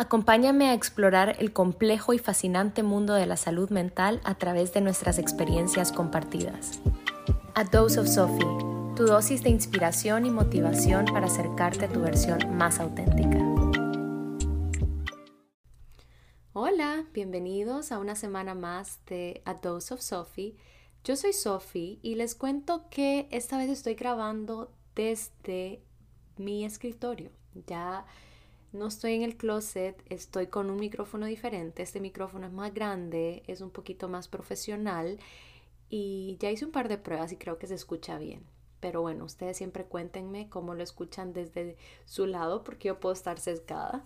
[0.00, 4.80] Acompáñame a explorar el complejo y fascinante mundo de la salud mental a través de
[4.80, 6.80] nuestras experiencias compartidas.
[7.54, 8.46] A Dose of Sophie,
[8.96, 13.36] tu dosis de inspiración y motivación para acercarte a tu versión más auténtica.
[16.54, 20.56] Hola, bienvenidos a una semana más de A Dose of Sophie.
[21.04, 25.84] Yo soy Sophie y les cuento que esta vez estoy grabando desde
[26.38, 27.32] mi escritorio.
[27.66, 28.06] Ya
[28.72, 31.82] no estoy en el closet, estoy con un micrófono diferente.
[31.82, 35.18] Este micrófono es más grande, es un poquito más profesional
[35.88, 38.44] y ya hice un par de pruebas y creo que se escucha bien.
[38.78, 43.38] Pero bueno, ustedes siempre cuéntenme cómo lo escuchan desde su lado porque yo puedo estar
[43.38, 44.04] sesgada.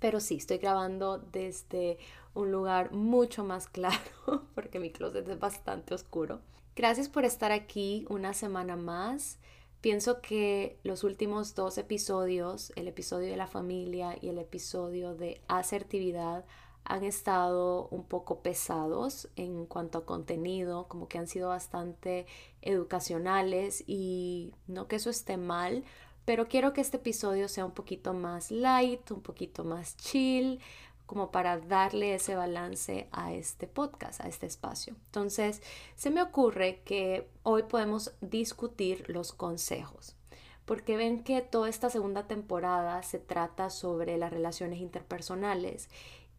[0.00, 1.98] Pero sí, estoy grabando desde
[2.34, 6.40] un lugar mucho más claro porque mi closet es bastante oscuro.
[6.74, 9.38] Gracias por estar aquí una semana más.
[9.80, 15.40] Pienso que los últimos dos episodios, el episodio de la familia y el episodio de
[15.48, 16.44] asertividad,
[16.84, 22.26] han estado un poco pesados en cuanto a contenido, como que han sido bastante
[22.62, 25.84] educacionales y no que eso esté mal,
[26.24, 30.60] pero quiero que este episodio sea un poquito más light, un poquito más chill,
[31.06, 34.94] como para darle ese balance a este podcast, a este espacio.
[35.06, 35.62] Entonces,
[35.94, 40.16] se me ocurre que hoy podemos discutir los consejos,
[40.64, 45.88] porque ven que toda esta segunda temporada se trata sobre las relaciones interpersonales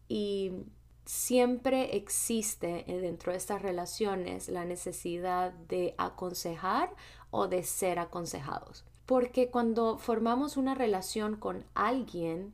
[0.06, 0.52] y
[1.08, 6.94] siempre existe dentro de estas relaciones la necesidad de aconsejar
[7.30, 8.84] o de ser aconsejados.
[9.06, 12.52] Porque cuando formamos una relación con alguien,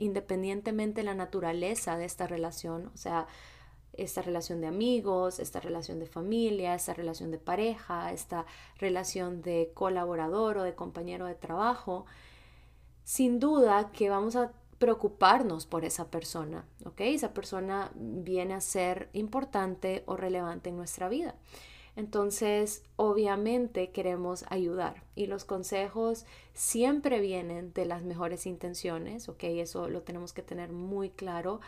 [0.00, 3.28] independientemente de la naturaleza de esta relación, o sea,
[3.92, 8.46] esta relación de amigos, esta relación de familia, esta relación de pareja, esta
[8.78, 12.06] relación de colaborador o de compañero de trabajo,
[13.04, 17.00] sin duda que vamos a preocuparnos por esa persona, ¿ok?
[17.00, 21.34] Esa persona viene a ser importante o relevante en nuestra vida.
[22.00, 26.24] Entonces, obviamente queremos ayudar y los consejos
[26.54, 29.44] siempre vienen de las mejores intenciones, ¿ok?
[29.44, 31.60] Eso lo tenemos que tener muy claro,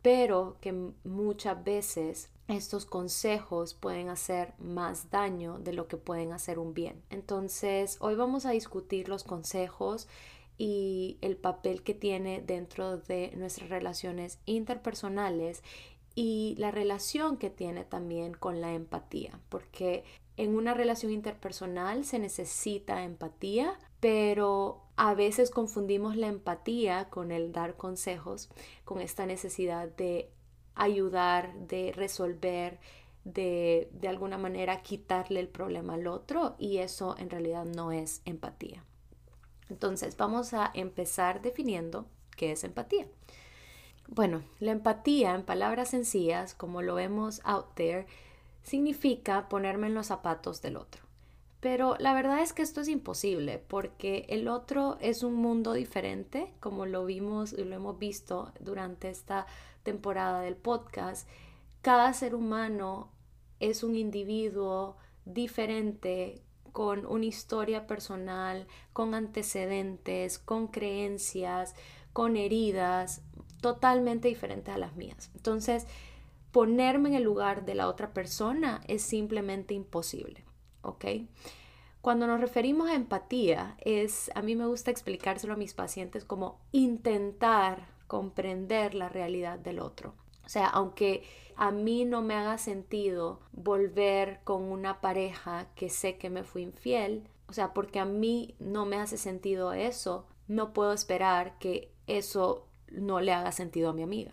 [0.00, 6.60] pero que muchas veces estos consejos pueden hacer más daño de lo que pueden hacer
[6.60, 7.02] un bien.
[7.10, 10.06] Entonces, hoy vamos a discutir los consejos
[10.56, 15.64] y el papel que tiene dentro de nuestras relaciones interpersonales
[16.14, 20.04] y la relación que tiene también con la empatía, porque
[20.36, 27.52] en una relación interpersonal se necesita empatía, pero a veces confundimos la empatía con el
[27.52, 28.48] dar consejos,
[28.84, 30.30] con esta necesidad de
[30.74, 32.78] ayudar, de resolver,
[33.24, 38.20] de de alguna manera quitarle el problema al otro y eso en realidad no es
[38.24, 38.84] empatía.
[39.70, 43.06] Entonces vamos a empezar definiendo qué es empatía.
[44.08, 48.06] Bueno, la empatía, en palabras sencillas, como lo vemos out there,
[48.62, 51.02] significa ponerme en los zapatos del otro.
[51.60, 56.52] Pero la verdad es que esto es imposible porque el otro es un mundo diferente,
[56.60, 59.46] como lo vimos y lo hemos visto durante esta
[59.82, 61.26] temporada del podcast.
[61.80, 63.08] Cada ser humano
[63.60, 71.74] es un individuo diferente con una historia personal, con antecedentes, con creencias,
[72.12, 73.22] con heridas,
[73.64, 75.30] totalmente diferentes a las mías.
[75.34, 75.86] Entonces,
[76.52, 80.44] ponerme en el lugar de la otra persona es simplemente imposible,
[80.82, 81.06] ¿ok?
[82.02, 86.60] Cuando nos referimos a empatía, es, a mí me gusta explicárselo a mis pacientes como
[86.72, 90.12] intentar comprender la realidad del otro.
[90.44, 91.22] O sea, aunque
[91.56, 96.60] a mí no me haga sentido volver con una pareja que sé que me fui
[96.60, 101.94] infiel, o sea, porque a mí no me hace sentido eso, no puedo esperar que
[102.06, 104.32] eso no le haga sentido a mi amiga.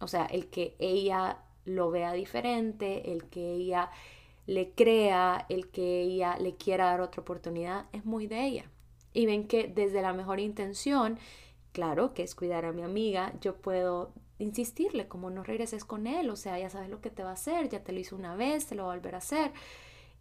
[0.00, 3.90] O sea, el que ella lo vea diferente, el que ella
[4.46, 8.70] le crea, el que ella le quiera dar otra oportunidad, es muy de ella.
[9.12, 11.18] Y ven que desde la mejor intención,
[11.72, 16.30] claro, que es cuidar a mi amiga, yo puedo insistirle, como no regreses con él,
[16.30, 18.36] o sea, ya sabes lo que te va a hacer, ya te lo hizo una
[18.36, 19.52] vez, te lo va a volver a hacer.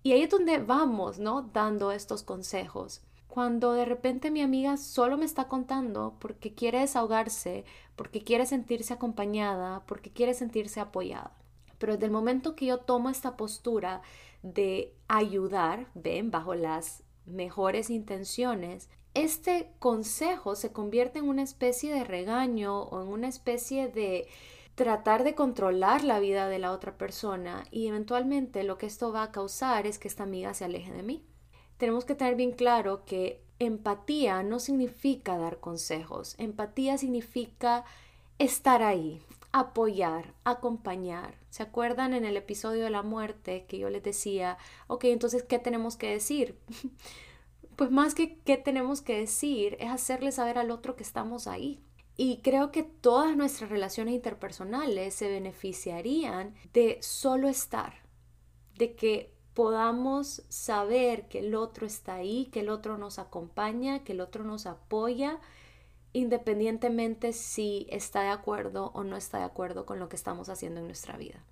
[0.03, 1.43] Y ahí es donde vamos, ¿no?
[1.53, 7.65] Dando estos consejos cuando de repente mi amiga solo me está contando porque quiere desahogarse,
[7.95, 11.37] porque quiere sentirse acompañada, porque quiere sentirse apoyada.
[11.77, 14.01] Pero desde el momento que yo tomo esta postura
[14.41, 22.03] de ayudar, ven, bajo las mejores intenciones, este consejo se convierte en una especie de
[22.03, 24.27] regaño o en una especie de
[24.75, 29.23] tratar de controlar la vida de la otra persona y eventualmente lo que esto va
[29.23, 31.25] a causar es que esta amiga se aleje de mí
[31.77, 37.85] tenemos que tener bien claro que empatía no significa dar consejos, empatía significa
[38.39, 39.21] estar ahí,
[39.51, 41.35] apoyar, acompañar.
[41.49, 44.57] ¿Se acuerdan en el episodio de la muerte que yo les decía,
[44.87, 46.59] ok, entonces, ¿qué tenemos que decir?
[47.75, 51.79] pues más que qué tenemos que decir, es hacerle saber al otro que estamos ahí.
[52.15, 57.93] Y creo que todas nuestras relaciones interpersonales se beneficiarían de solo estar,
[58.75, 64.11] de que podamos saber que el otro está ahí, que el otro nos acompaña, que
[64.11, 65.39] el otro nos apoya
[66.13, 70.81] independientemente si está de acuerdo o no está de acuerdo con lo que estamos haciendo
[70.81, 71.43] en nuestra vida.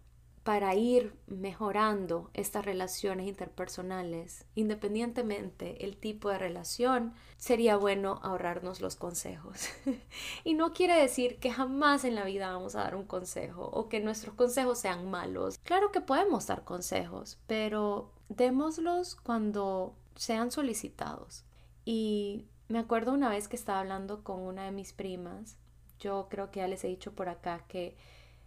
[0.46, 8.96] Para ir mejorando estas relaciones interpersonales, independientemente el tipo de relación, sería bueno ahorrarnos los
[8.96, 9.70] consejos.
[10.44, 13.90] y no quiere decir que jamás en la vida vamos a dar un consejo o
[13.90, 15.58] que nuestros consejos sean malos.
[15.64, 21.44] Claro que podemos dar consejos, pero démoslos cuando sean solicitados.
[21.86, 25.58] Y me acuerdo una vez que estaba hablando con una de mis primas.
[26.00, 27.98] Yo creo que ya les he dicho por acá que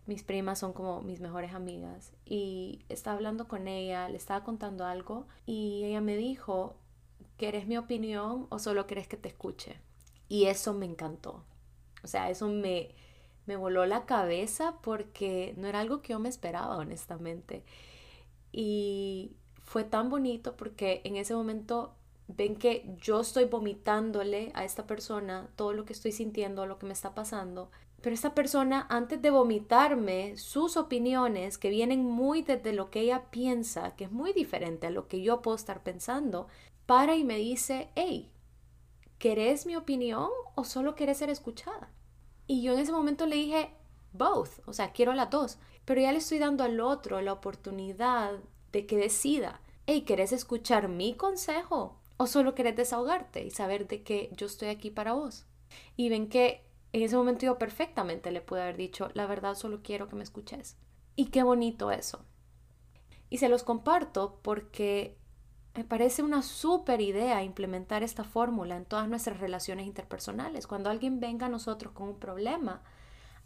[0.08, 2.12] mis primas son como mis mejores amigas.
[2.24, 6.76] Y estaba hablando con ella, le estaba contando algo y ella me dijo,
[7.36, 9.78] ¿quieres mi opinión o solo quieres que te escuche?
[10.26, 11.44] Y eso me encantó.
[12.02, 12.94] O sea, eso me,
[13.46, 17.62] me voló la cabeza porque no era algo que yo me esperaba, honestamente.
[18.50, 21.94] Y fue tan bonito porque en ese momento
[22.28, 26.86] ven que yo estoy vomitándole a esta persona todo lo que estoy sintiendo, lo que
[26.86, 27.70] me está pasando.
[28.00, 33.30] Pero esta persona, antes de vomitarme sus opiniones, que vienen muy desde lo que ella
[33.30, 36.46] piensa, que es muy diferente a lo que yo puedo estar pensando,
[36.86, 38.30] para y me dice, hey,
[39.18, 41.90] ¿querés mi opinión o solo querés ser escuchada?
[42.46, 43.70] Y yo en ese momento le dije,
[44.12, 48.38] both, o sea, quiero las dos, pero ya le estoy dando al otro la oportunidad
[48.72, 54.02] de que decida, hey, ¿querés escuchar mi consejo o solo querés desahogarte y saber de
[54.02, 55.46] que yo estoy aquí para vos.
[55.96, 59.80] Y ven que en ese momento yo perfectamente le pude haber dicho, la verdad solo
[59.82, 60.76] quiero que me escuches.
[61.16, 62.24] Y qué bonito eso.
[63.28, 65.18] Y se los comparto porque
[65.74, 70.66] me parece una súper idea implementar esta fórmula en todas nuestras relaciones interpersonales.
[70.66, 72.82] Cuando alguien venga a nosotros con un problema,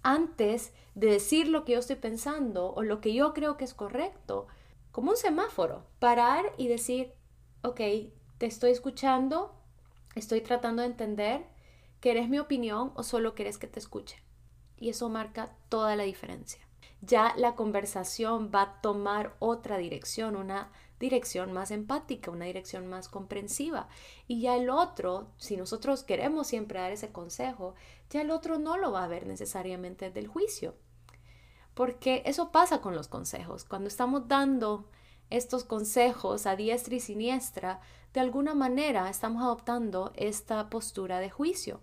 [0.02, 3.74] antes de decir lo que yo estoy pensando o lo que yo creo que es
[3.74, 4.46] correcto,
[4.92, 7.12] como un semáforo, parar y decir,
[7.62, 7.80] ok,
[8.38, 9.54] te estoy escuchando,
[10.14, 11.46] estoy tratando de entender,
[12.02, 14.20] ¿querés mi opinión o solo querés que te escuche?
[14.76, 16.66] Y eso marca toda la diferencia.
[17.00, 23.08] Ya la conversación va a tomar otra dirección, una dirección más empática, una dirección más
[23.08, 23.88] comprensiva.
[24.26, 27.76] Y ya el otro, si nosotros queremos siempre dar ese consejo,
[28.10, 30.75] ya el otro no lo va a ver necesariamente desde el juicio.
[31.75, 33.64] Porque eso pasa con los consejos.
[33.64, 34.88] Cuando estamos dando
[35.31, 37.81] estos consejos a diestra y siniestra,
[38.12, 41.81] de alguna manera estamos adoptando esta postura de juicio.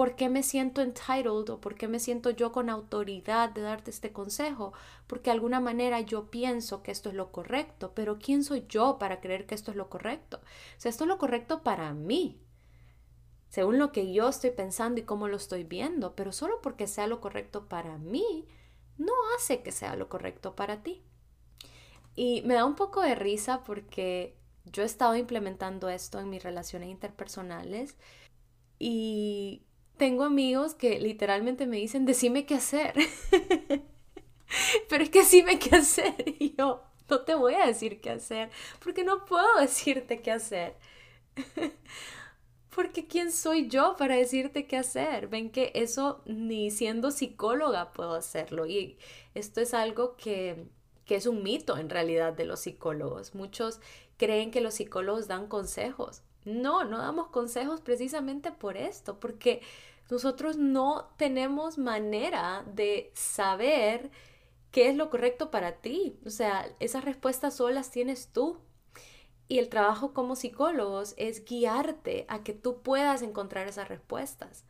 [0.00, 3.90] ¿Por qué me siento entitled o por qué me siento yo con autoridad de darte
[3.90, 4.72] este consejo?
[5.06, 8.96] Porque de alguna manera yo pienso que esto es lo correcto, pero ¿quién soy yo
[8.98, 10.38] para creer que esto es lo correcto?
[10.38, 12.40] O sea, esto es lo correcto para mí,
[13.50, 17.06] según lo que yo estoy pensando y cómo lo estoy viendo, pero solo porque sea
[17.06, 18.48] lo correcto para mí,
[18.96, 21.04] no hace que sea lo correcto para ti.
[22.16, 26.42] Y me da un poco de risa porque yo he estado implementando esto en mis
[26.42, 27.98] relaciones interpersonales
[28.78, 29.66] y
[30.00, 32.94] tengo amigos que literalmente me dicen, decime qué hacer.
[34.88, 36.14] Pero es que decime qué hacer.
[36.38, 38.48] Y yo no te voy a decir qué hacer,
[38.82, 40.74] porque no puedo decirte qué hacer.
[42.74, 45.26] Porque ¿quién soy yo para decirte qué hacer?
[45.26, 48.64] Ven que eso ni siendo psicóloga puedo hacerlo.
[48.64, 48.96] Y
[49.34, 50.68] esto es algo que
[51.04, 53.34] que es un mito en realidad de los psicólogos.
[53.34, 53.80] Muchos
[54.16, 56.22] creen que los psicólogos dan consejos.
[56.44, 59.62] No, no damos consejos precisamente por esto, porque
[60.10, 64.10] nosotros no tenemos manera de saber
[64.72, 66.18] qué es lo correcto para ti.
[66.26, 68.58] O sea, esas respuestas solas tienes tú.
[69.48, 74.64] Y el trabajo como psicólogos es guiarte a que tú puedas encontrar esas respuestas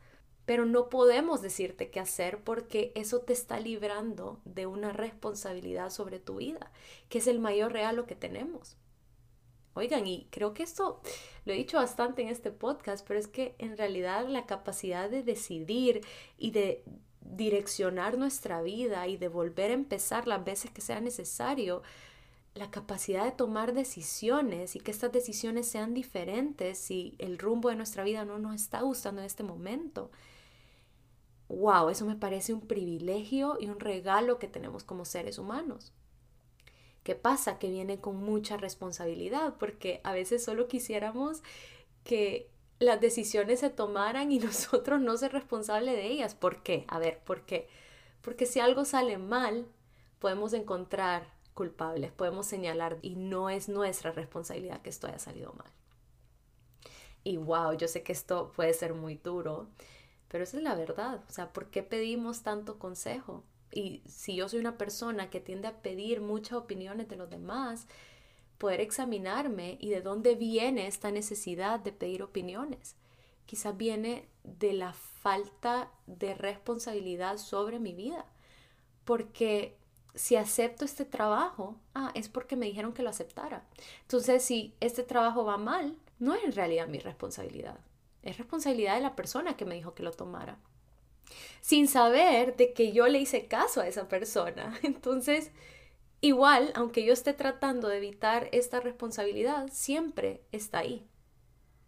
[0.45, 6.19] pero no podemos decirte qué hacer porque eso te está librando de una responsabilidad sobre
[6.19, 6.71] tu vida,
[7.09, 8.75] que es el mayor regalo que tenemos.
[9.73, 11.01] Oigan, y creo que esto
[11.45, 15.23] lo he dicho bastante en este podcast, pero es que en realidad la capacidad de
[15.23, 16.01] decidir
[16.37, 16.83] y de
[17.21, 21.83] direccionar nuestra vida y de volver a empezar las veces que sea necesario,
[22.53, 27.77] la capacidad de tomar decisiones y que estas decisiones sean diferentes si el rumbo de
[27.77, 30.11] nuestra vida no nos está gustando en este momento
[31.51, 35.91] wow, eso me parece un privilegio y un regalo que tenemos como seres humanos.
[37.03, 37.57] ¿Qué pasa?
[37.57, 41.41] Que viene con mucha responsabilidad, porque a veces solo quisiéramos
[42.03, 46.35] que las decisiones se tomaran y nosotros no ser responsables de ellas.
[46.35, 46.85] ¿Por qué?
[46.87, 47.67] A ver, ¿por qué?
[48.21, 49.67] Porque si algo sale mal,
[50.19, 55.71] podemos encontrar culpables, podemos señalar y no es nuestra responsabilidad que esto haya salido mal.
[57.23, 59.67] Y wow, yo sé que esto puede ser muy duro,
[60.27, 61.23] pero esa es la verdad.
[61.29, 63.43] O sea, ¿por qué pedimos tanto consejo?
[63.71, 67.87] Y si yo soy una persona que tiende a pedir muchas opiniones de los demás,
[68.57, 72.95] poder examinarme y de dónde viene esta necesidad de pedir opiniones.
[73.45, 78.25] Quizás viene de la falta de responsabilidad sobre mi vida.
[79.03, 79.77] Porque
[80.13, 83.65] si acepto este trabajo, ah, es porque me dijeron que lo aceptara.
[84.01, 87.79] Entonces, si este trabajo va mal, no es en realidad mi responsabilidad.
[88.21, 90.59] Es responsabilidad de la persona que me dijo que lo tomara.
[91.61, 94.79] Sin saber de que yo le hice caso a esa persona.
[94.83, 95.51] Entonces,
[96.23, 101.09] Igual, aunque yo esté tratando de evitar esta responsabilidad, siempre está ahí.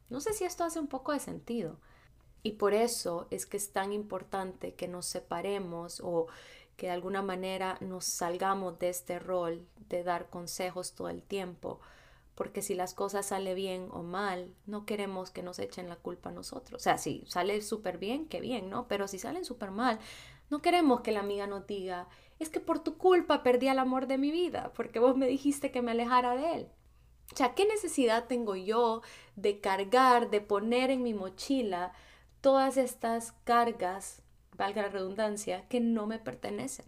[0.09, 1.79] No sé si esto hace un poco de sentido.
[2.41, 6.27] Y por eso es que es tan importante que nos separemos o
[6.77, 11.79] que de alguna manera nos salgamos de este rol de dar consejos todo el tiempo,
[12.35, 16.29] porque si las cosas salen bien o mal, no queremos que nos echen la culpa
[16.29, 16.81] a nosotros.
[16.81, 18.87] O sea, si sale súper bien, qué bien, ¿no?
[18.87, 19.99] Pero si salen súper mal,
[20.49, 22.07] no queremos que la amiga nos diga,
[22.39, 25.71] es que por tu culpa perdí el amor de mi vida, porque vos me dijiste
[25.71, 26.67] que me alejara de él.
[27.31, 29.01] O sea, ¿qué necesidad tengo yo
[29.35, 31.93] de cargar, de poner en mi mochila
[32.41, 34.21] todas estas cargas,
[34.55, 36.85] valga la redundancia, que no me pertenecen?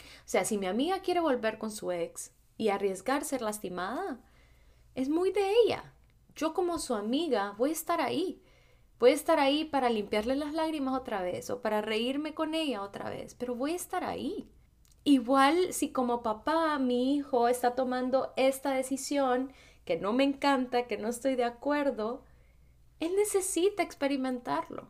[0.00, 4.20] O sea, si mi amiga quiere volver con su ex y arriesgar ser lastimada,
[4.94, 5.92] es muy de ella.
[6.34, 8.42] Yo como su amiga voy a estar ahí.
[8.98, 12.82] Voy a estar ahí para limpiarle las lágrimas otra vez o para reírme con ella
[12.82, 14.50] otra vez, pero voy a estar ahí.
[15.04, 19.52] Igual si como papá mi hijo está tomando esta decisión
[19.84, 22.24] que no me encanta, que no estoy de acuerdo,
[23.00, 24.88] él necesita experimentarlo.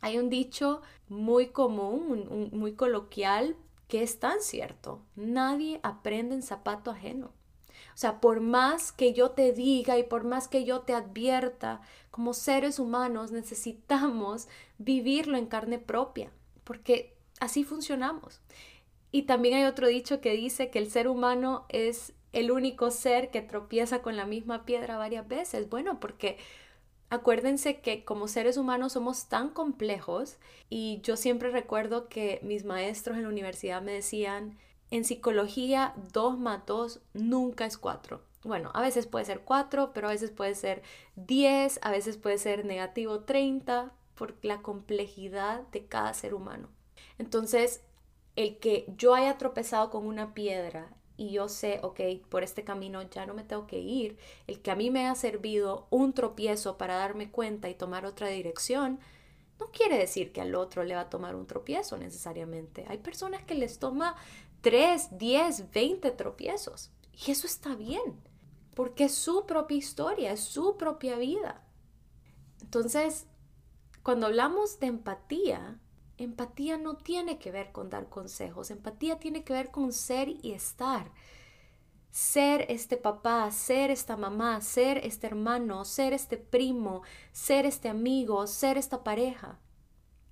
[0.00, 3.56] Hay un dicho muy común, muy coloquial,
[3.88, 5.02] que es tan cierto.
[5.16, 7.32] Nadie aprende en zapato ajeno.
[7.94, 11.80] O sea, por más que yo te diga y por más que yo te advierta,
[12.10, 16.30] como seres humanos necesitamos vivirlo en carne propia,
[16.64, 18.40] porque así funcionamos.
[19.12, 23.30] Y también hay otro dicho que dice que el ser humano es el único ser
[23.30, 25.68] que tropieza con la misma piedra varias veces.
[25.68, 26.38] Bueno, porque
[27.08, 33.16] acuérdense que como seres humanos somos tan complejos y yo siempre recuerdo que mis maestros
[33.16, 34.56] en la universidad me decían,
[34.90, 38.20] en psicología 2 más 2 nunca es 4.
[38.42, 40.82] Bueno, a veces puede ser 4, pero a veces puede ser
[41.16, 46.68] 10, a veces puede ser negativo 30 por la complejidad de cada ser humano.
[47.18, 47.82] Entonces,
[48.36, 53.02] el que yo haya tropezado con una piedra y yo sé, ok, por este camino
[53.02, 54.16] ya no me tengo que ir,
[54.46, 58.28] el que a mí me ha servido un tropiezo para darme cuenta y tomar otra
[58.28, 58.98] dirección,
[59.58, 62.86] no quiere decir que al otro le va a tomar un tropiezo necesariamente.
[62.88, 64.16] Hay personas que les toma
[64.60, 66.90] 3, 10, 20 tropiezos.
[67.12, 68.20] Y eso está bien,
[68.74, 71.64] porque es su propia historia, es su propia vida.
[72.60, 73.26] Entonces,
[74.02, 75.80] cuando hablamos de empatía,
[76.18, 80.52] empatía no tiene que ver con dar consejos, empatía tiene que ver con ser y
[80.52, 81.10] estar.
[82.10, 87.02] Ser este papá, ser esta mamá, ser este hermano, ser este primo,
[87.32, 89.60] ser este amigo, ser esta pareja.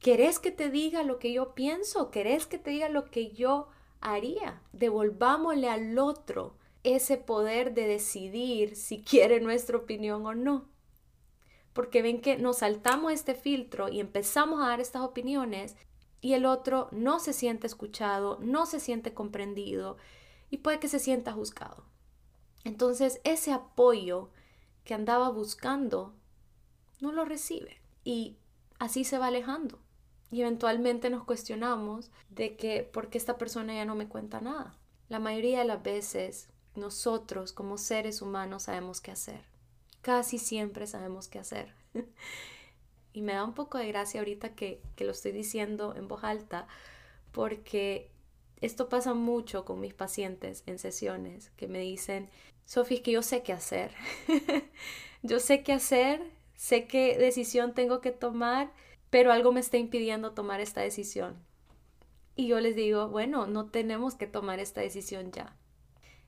[0.01, 2.11] ¿Querés que te diga lo que yo pienso?
[2.11, 3.69] ¿Querés que te diga lo que yo
[4.01, 4.63] haría.
[4.73, 10.69] Devolvámosle al otro ese poder de decidir si quiere nuestra opinión o no.
[11.73, 15.77] Porque ven que nos saltamos este filtro y empezamos a dar estas opiniones
[16.21, 19.97] y el otro no se siente escuchado, no se siente comprendido
[20.51, 21.85] y puede que se sienta juzgado.
[22.65, 24.31] Entonces ese apoyo
[24.85, 26.15] que andaba buscando
[27.01, 28.39] no lo recibe y
[28.79, 29.79] así se va alejando.
[30.31, 34.77] Y eventualmente nos cuestionamos de que, ¿por qué esta persona ya no me cuenta nada?
[35.09, 39.41] La mayoría de las veces nosotros como seres humanos sabemos qué hacer.
[40.03, 41.75] Casi siempre sabemos qué hacer.
[43.13, 46.25] y me da un poco de gracia ahorita que, que lo estoy diciendo en voz
[46.25, 46.69] alta,
[47.33, 48.11] porque
[48.61, 52.29] esto pasa mucho con mis pacientes en sesiones que me dicen,
[52.65, 53.93] Sofía, es que yo sé qué hacer.
[55.23, 56.23] yo sé qué hacer,
[56.55, 58.71] sé qué decisión tengo que tomar
[59.11, 61.37] pero algo me está impidiendo tomar esta decisión.
[62.37, 65.57] Y yo les digo, bueno, no tenemos que tomar esta decisión ya.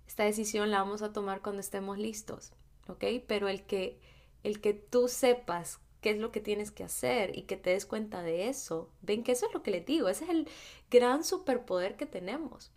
[0.06, 2.52] Esta decisión la vamos a tomar cuando estemos listos,
[2.88, 3.04] ¿ok?
[3.26, 4.00] Pero el que,
[4.42, 7.86] el que tú sepas qué es lo que tienes que hacer y que te des
[7.86, 10.48] cuenta de eso, ven que eso es lo que les digo, ese es el
[10.90, 12.72] gran superpoder que tenemos.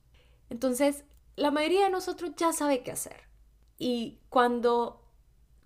[0.49, 1.05] Entonces,
[1.35, 3.21] la mayoría de nosotros ya sabe qué hacer.
[3.79, 5.02] Y cuando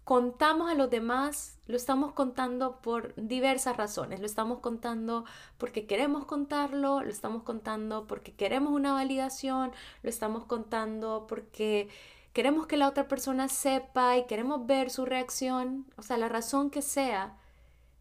[0.08, 4.22] contamos a los demás, lo estamos contando por diversas razones.
[4.22, 5.26] Lo estamos contando
[5.58, 9.74] porque queremos contarlo, lo estamos contando porque queremos una validación,
[10.04, 11.90] lo estamos contando porque
[12.32, 15.86] queremos que la otra persona sepa y queremos ver su reacción.
[15.98, 17.38] O sea, la razón que sea,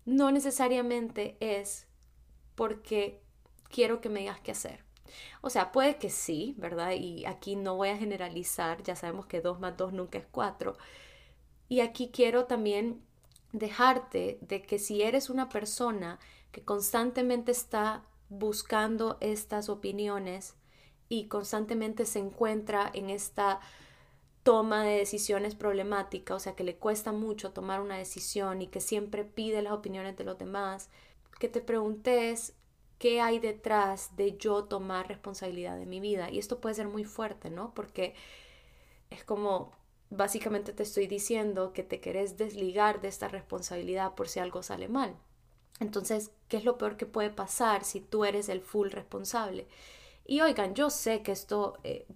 [0.04, 1.88] no necesariamente es
[2.54, 3.20] porque
[3.68, 4.84] quiero que me digas qué hacer.
[5.40, 6.92] O sea, puede que sí, ¿verdad?
[6.92, 10.76] Y aquí no voy a generalizar, ya sabemos que 2 más 2 nunca es 4
[11.68, 13.02] y aquí quiero también
[13.52, 16.18] dejarte de que si eres una persona
[16.52, 20.54] que constantemente está buscando estas opiniones
[21.08, 23.61] y constantemente se encuentra en esta
[24.42, 28.80] toma de decisiones problemática, o sea, que le cuesta mucho tomar una decisión y que
[28.80, 30.88] siempre pide las opiniones de los demás,
[31.40, 32.54] que te preguntes
[32.99, 36.30] qué hay detrás de yo tomar responsabilidad de mi vida.
[36.30, 37.75] Y esto puede ser muy fuerte, ¿no?
[37.75, 38.14] Porque
[39.11, 39.73] es como
[40.10, 44.88] básicamente te estoy diciendo que te querés desligar de esta responsabilidad por si algo sale
[44.88, 45.16] mal.
[45.80, 49.66] Entonces, ¿qué es lo peor que puede pasar si tú eres el full responsable?
[50.25, 52.06] Y oigan, yo sé que esto eh,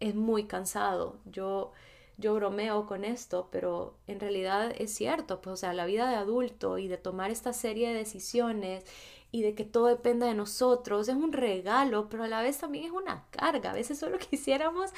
[0.00, 1.18] es muy cansado.
[1.26, 1.72] Yo,
[2.16, 5.40] yo bromeo con esto, pero en realidad es cierto.
[5.42, 8.84] Pues, o sea, la vida de adulto y de tomar esta serie de decisiones
[9.30, 11.08] y de que todo dependa de nosotros.
[11.08, 13.70] Es un regalo, pero a la vez también es una carga.
[13.70, 14.90] A veces solo quisiéramos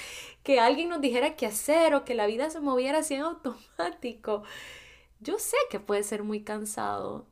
[0.42, 4.42] que alguien nos dijera qué hacer o que la vida se moviera así en automático.
[5.20, 7.26] Yo sé que puede ser muy cansado,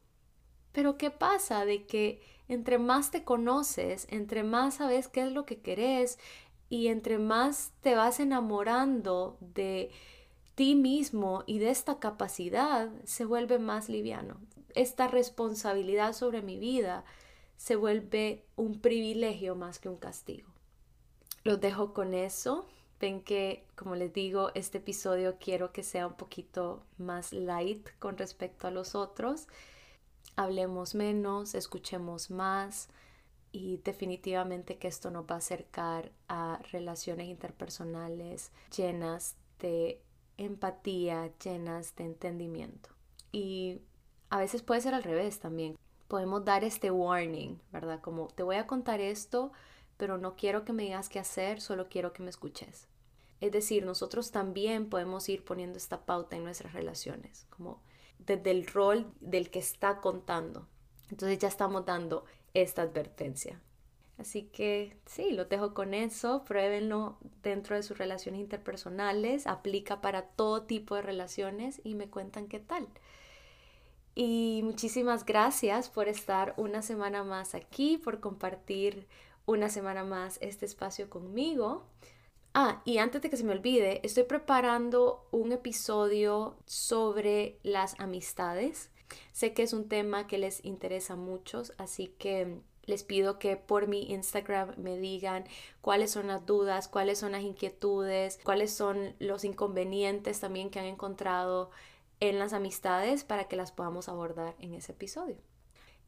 [0.73, 5.47] pero ¿qué pasa de que entre más te conoces, entre más sabes qué es lo
[5.47, 6.19] que querés
[6.69, 9.91] y entre más te vas enamorando de
[10.57, 14.39] ti mismo y de esta capacidad, se vuelve más liviano
[14.77, 17.05] esta responsabilidad sobre mi vida
[17.57, 20.49] se vuelve un privilegio más que un castigo.
[21.43, 22.67] Los dejo con eso.
[23.01, 28.17] Ven que, como les digo, este episodio quiero que sea un poquito más light con
[28.17, 29.49] respecto a los otros.
[30.37, 32.89] Hablemos menos, escuchemos más
[33.53, 40.03] y definitivamente que esto nos va a acercar a relaciones interpersonales llenas de
[40.37, 42.91] empatía, llenas de entendimiento.
[43.33, 43.81] Y
[44.31, 45.77] a veces puede ser al revés también.
[46.09, 48.01] Podemos dar este warning, ¿verdad?
[48.01, 49.53] Como te voy a contar esto,
[49.97, 52.89] pero no quiero que me digas qué hacer, solo quiero que me escuches.
[53.41, 57.83] Es decir, nosotros también podemos ir poniendo esta pauta en nuestras relaciones, como
[58.19, 60.67] desde el rol del que está contando.
[61.11, 63.61] Entonces ya estamos dando esta advertencia.
[64.19, 70.23] Así que sí, lo dejo con eso, pruébenlo dentro de sus relaciones interpersonales, aplica para
[70.23, 72.89] todo tipo de relaciones y me cuentan qué tal.
[74.19, 79.07] Y muchísimas gracias por estar una semana más aquí, por compartir
[79.45, 81.85] una semana más este espacio conmigo.
[82.55, 88.91] Ah, y antes de que se me olvide, estoy preparando un episodio sobre las amistades.
[89.35, 93.59] Sé que es un tema que les interesa a muchos, así que les pido que
[93.59, 95.45] por mi Instagram me digan
[95.83, 100.87] cuáles son las dudas, cuáles son las inquietudes, cuáles son los inconvenientes también que han
[100.87, 101.71] encontrado
[102.21, 105.37] en las amistades para que las podamos abordar en ese episodio.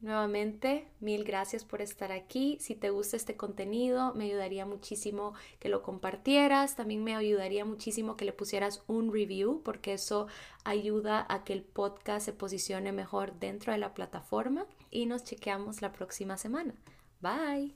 [0.01, 2.57] Nuevamente, mil gracias por estar aquí.
[2.61, 6.77] Si te gusta este contenido, me ayudaría muchísimo que lo compartieras.
[6.77, 10.29] También me ayudaría muchísimo que le pusieras un review porque eso
[10.63, 14.67] ayuda a que el podcast se posicione mejor dentro de la plataforma.
[14.91, 16.77] Y nos chequeamos la próxima semana.
[17.21, 17.75] Bye.